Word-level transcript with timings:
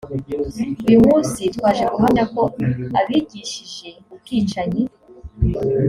uyu 0.87 0.99
munsi 1.07 1.39
twaje 1.55 1.83
guhamya 1.93 2.23
ko 2.33 2.41
abigishije 2.99 3.89
ubwicanyi 4.13 4.83